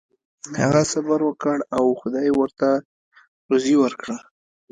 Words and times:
هغه 0.61 0.81
صبر 0.91 1.19
وکړ 1.25 1.57
او 1.77 1.85
خدای 2.01 2.29
ورته 2.39 2.69
روزي 3.49 3.75
ورکړه. 3.83 4.15